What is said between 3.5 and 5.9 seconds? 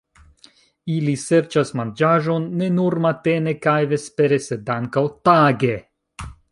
kaj vespere, sed ankaŭ tage.